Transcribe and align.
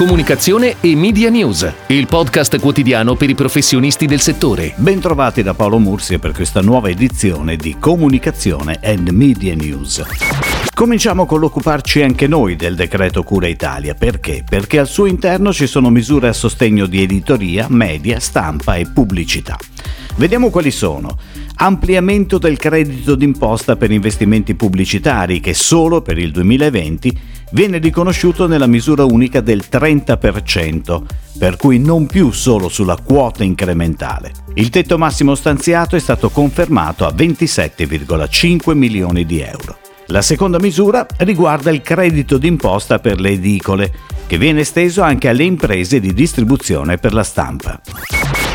Comunicazione 0.00 0.76
e 0.80 0.96
Media 0.96 1.28
News, 1.28 1.70
il 1.88 2.06
podcast 2.06 2.58
quotidiano 2.58 3.16
per 3.16 3.28
i 3.28 3.34
professionisti 3.34 4.06
del 4.06 4.20
settore. 4.20 4.72
Bentrovati 4.76 5.42
da 5.42 5.52
Paolo 5.52 5.78
Mursia 5.78 6.18
per 6.18 6.32
questa 6.32 6.62
nuova 6.62 6.88
edizione 6.88 7.56
di 7.56 7.76
Comunicazione 7.78 8.80
and 8.82 9.10
Media 9.10 9.54
News. 9.54 10.02
Cominciamo 10.72 11.26
con 11.26 11.38
l'occuparci 11.38 12.00
anche 12.00 12.26
noi 12.26 12.56
del 12.56 12.76
decreto 12.76 13.22
Cura 13.22 13.46
Italia. 13.46 13.92
Perché? 13.92 14.42
Perché 14.48 14.78
al 14.78 14.88
suo 14.88 15.04
interno 15.04 15.52
ci 15.52 15.66
sono 15.66 15.90
misure 15.90 16.28
a 16.28 16.32
sostegno 16.32 16.86
di 16.86 17.02
editoria, 17.02 17.66
media, 17.68 18.18
stampa 18.20 18.76
e 18.76 18.86
pubblicità. 18.86 19.58
Vediamo 20.16 20.48
quali 20.48 20.70
sono. 20.70 21.18
Ampliamento 21.56 22.38
del 22.38 22.56
credito 22.56 23.14
d'imposta 23.16 23.76
per 23.76 23.90
investimenti 23.90 24.54
pubblicitari 24.54 25.40
che 25.40 25.52
solo 25.52 26.00
per 26.00 26.16
il 26.16 26.30
2020 26.30 27.20
viene 27.50 27.78
riconosciuto 27.78 28.46
nella 28.46 28.66
misura 28.66 29.04
unica 29.04 29.40
del 29.40 29.64
30%, 29.70 31.02
per 31.38 31.56
cui 31.56 31.78
non 31.78 32.06
più 32.06 32.30
solo 32.30 32.68
sulla 32.68 32.98
quota 33.02 33.44
incrementale. 33.44 34.32
Il 34.54 34.70
tetto 34.70 34.98
massimo 34.98 35.34
stanziato 35.34 35.96
è 35.96 36.00
stato 36.00 36.30
confermato 36.30 37.06
a 37.06 37.12
27,5 37.12 38.74
milioni 38.74 39.24
di 39.24 39.40
euro. 39.40 39.78
La 40.06 40.22
seconda 40.22 40.58
misura 40.58 41.06
riguarda 41.18 41.70
il 41.70 41.82
credito 41.82 42.36
d'imposta 42.36 42.98
per 42.98 43.20
le 43.20 43.30
edicole, 43.30 43.92
che 44.26 44.38
viene 44.38 44.60
esteso 44.60 45.02
anche 45.02 45.28
alle 45.28 45.44
imprese 45.44 46.00
di 46.00 46.12
distribuzione 46.12 46.98
per 46.98 47.12
la 47.12 47.22
stampa. 47.22 47.80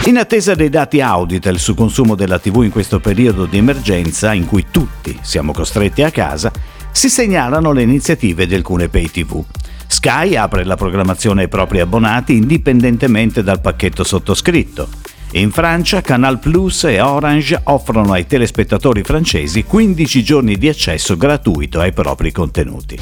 In 0.06 0.18
attesa 0.18 0.54
dei 0.54 0.70
dati 0.70 1.02
Auditel 1.02 1.58
sul 1.58 1.76
consumo 1.76 2.16
della 2.16 2.40
TV 2.40 2.64
in 2.64 2.70
questo 2.70 3.00
periodo 3.00 3.46
di 3.46 3.58
emergenza 3.58 4.34
in 4.34 4.46
cui 4.46 4.66
tutti 4.70 5.18
siamo 5.22 5.52
costretti 5.52 6.04
a 6.04 6.12
casa, 6.12 6.52
si 6.96 7.10
segnalano 7.10 7.74
le 7.74 7.82
iniziative 7.82 8.48
di 8.48 8.56
alcune 8.56 8.88
pay 8.88 9.12
TV. 9.12 9.44
Sky 9.86 10.38
apre 10.38 10.64
la 10.64 10.78
programmazione 10.78 11.42
ai 11.42 11.50
propri 11.50 11.82
abbonati 11.82 12.38
indipendentemente 12.38 13.44
dal 13.44 13.60
pacchetto 13.60 14.06
sottoscritto. 14.06 14.88
In 15.36 15.52
Francia 15.52 16.00
Canal 16.00 16.40
Plus 16.40 16.86
e 16.86 17.02
Orange 17.02 17.60
offrono 17.66 18.14
ai 18.14 18.26
telespettatori 18.26 19.04
francesi 19.04 19.66
15 19.66 20.24
giorni 20.24 20.56
di 20.56 20.70
accesso 20.70 21.18
gratuito 21.18 21.82
ai 21.82 21.92
propri 21.92 22.32
contenuti. 22.32 22.98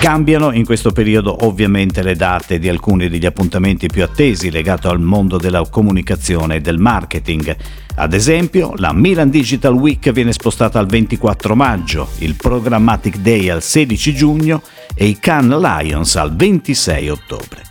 Cambiano 0.00 0.50
in 0.50 0.64
questo 0.64 0.90
periodo 0.90 1.46
ovviamente 1.46 2.02
le 2.02 2.16
date 2.16 2.58
di 2.58 2.68
alcuni 2.68 3.08
degli 3.08 3.24
appuntamenti 3.24 3.86
più 3.86 4.02
attesi 4.02 4.50
legati 4.50 4.88
al 4.88 4.98
mondo 4.98 5.38
della 5.38 5.64
comunicazione 5.70 6.56
e 6.56 6.60
del 6.60 6.78
marketing. 6.78 7.56
Ad 7.94 8.14
esempio, 8.14 8.72
la 8.74 8.92
Milan 8.92 9.30
Digital 9.30 9.74
Week 9.74 10.10
viene 10.10 10.32
spostata 10.32 10.80
al 10.80 10.88
24 10.88 11.54
maggio, 11.54 12.08
il 12.18 12.34
Programmatic 12.34 13.18
Day 13.18 13.48
al 13.48 13.62
16 13.62 14.12
giugno 14.12 14.62
e 14.92 15.06
i 15.06 15.20
Cannes 15.20 15.60
Lions 15.60 16.16
al 16.16 16.34
26 16.34 17.08
ottobre. 17.10 17.69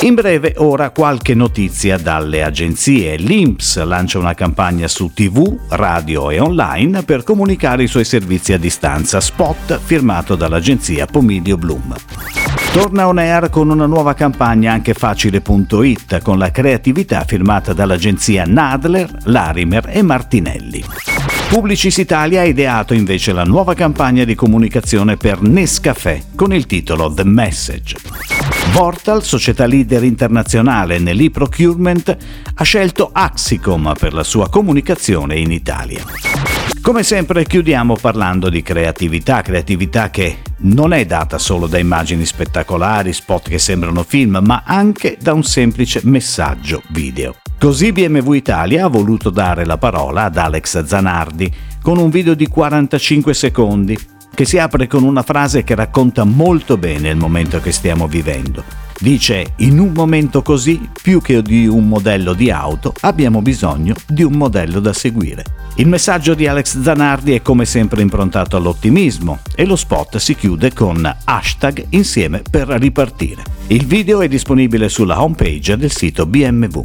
In 0.00 0.14
breve, 0.14 0.54
ora 0.58 0.90
qualche 0.90 1.34
notizia 1.34 1.96
dalle 1.96 2.42
agenzie. 2.44 3.16
L'INPS 3.16 3.82
lancia 3.82 4.18
una 4.18 4.34
campagna 4.34 4.88
su 4.88 5.10
TV, 5.12 5.58
radio 5.70 6.30
e 6.30 6.38
online 6.38 7.02
per 7.02 7.24
comunicare 7.24 7.84
i 7.84 7.88
suoi 7.88 8.04
servizi 8.04 8.52
a 8.52 8.58
distanza. 8.58 9.20
Spot 9.20 9.80
firmato 9.82 10.36
dall'agenzia 10.36 11.06
Pomidio 11.06 11.56
Bloom. 11.56 11.94
Torna 12.72 13.08
on 13.08 13.18
air 13.18 13.48
con 13.48 13.70
una 13.70 13.86
nuova 13.86 14.12
campagna 14.12 14.72
anche 14.72 14.92
facile.it 14.92 16.20
con 16.20 16.38
la 16.38 16.50
creatività 16.50 17.24
firmata 17.24 17.72
dall'agenzia 17.72 18.44
Nadler, 18.44 19.10
Larimer 19.24 19.88
e 19.88 20.02
Martinelli. 20.02 20.84
Publicis 21.48 21.96
Italia 21.96 22.42
ha 22.42 22.44
ideato 22.44 22.92
invece 22.92 23.32
la 23.32 23.44
nuova 23.44 23.72
campagna 23.72 24.24
di 24.24 24.34
comunicazione 24.34 25.16
per 25.16 25.40
Nescafè 25.40 26.20
con 26.34 26.52
il 26.52 26.66
titolo 26.66 27.12
The 27.12 27.24
Message. 27.24 28.35
Vortal, 28.72 29.22
società 29.22 29.66
leader 29.66 30.04
internazionale 30.04 30.98
nell'e-procurement, 30.98 32.16
ha 32.54 32.64
scelto 32.64 33.10
Axicom 33.12 33.94
per 33.98 34.12
la 34.12 34.22
sua 34.22 34.48
comunicazione 34.48 35.38
in 35.38 35.50
Italia. 35.50 36.04
Come 36.82 37.02
sempre 37.02 37.44
chiudiamo 37.44 37.96
parlando 37.96 38.48
di 38.48 38.62
creatività, 38.62 39.42
creatività 39.42 40.10
che 40.10 40.38
non 40.58 40.92
è 40.92 41.04
data 41.04 41.36
solo 41.38 41.66
da 41.66 41.78
immagini 41.78 42.24
spettacolari, 42.24 43.12
spot 43.12 43.48
che 43.48 43.58
sembrano 43.58 44.04
film, 44.04 44.38
ma 44.42 44.62
anche 44.64 45.16
da 45.20 45.32
un 45.32 45.42
semplice 45.42 46.00
messaggio 46.04 46.82
video. 46.90 47.36
Così 47.58 47.90
BMW 47.90 48.34
Italia 48.34 48.84
ha 48.84 48.88
voluto 48.88 49.30
dare 49.30 49.64
la 49.64 49.78
parola 49.78 50.24
ad 50.24 50.36
Alex 50.36 50.84
Zanardi 50.84 51.52
con 51.82 51.98
un 51.98 52.10
video 52.10 52.34
di 52.34 52.46
45 52.46 53.34
secondi 53.34 53.98
che 54.34 54.44
si 54.44 54.58
apre 54.58 54.86
con 54.86 55.02
una 55.02 55.22
frase 55.22 55.64
che 55.64 55.74
racconta 55.74 56.24
molto 56.24 56.76
bene 56.76 57.08
il 57.08 57.16
momento 57.16 57.60
che 57.60 57.72
stiamo 57.72 58.06
vivendo. 58.06 58.62
Dice, 58.98 59.52
in 59.56 59.78
un 59.78 59.92
momento 59.92 60.40
così, 60.40 60.88
più 61.02 61.20
che 61.20 61.42
di 61.42 61.66
un 61.66 61.86
modello 61.86 62.32
di 62.32 62.50
auto, 62.50 62.94
abbiamo 63.00 63.42
bisogno 63.42 63.94
di 64.06 64.22
un 64.22 64.32
modello 64.32 64.80
da 64.80 64.94
seguire. 64.94 65.44
Il 65.76 65.86
messaggio 65.86 66.32
di 66.32 66.46
Alex 66.46 66.80
Zanardi 66.80 67.34
è 67.34 67.42
come 67.42 67.66
sempre 67.66 68.00
improntato 68.00 68.56
all'ottimismo 68.56 69.40
e 69.54 69.66
lo 69.66 69.76
spot 69.76 70.16
si 70.16 70.34
chiude 70.34 70.72
con 70.72 71.14
hashtag 71.24 71.86
insieme 71.90 72.42
per 72.50 72.68
ripartire. 72.68 73.42
Il 73.66 73.84
video 73.84 74.22
è 74.22 74.28
disponibile 74.28 74.88
sulla 74.88 75.22
homepage 75.22 75.76
del 75.76 75.92
sito 75.92 76.24
BMW. 76.24 76.84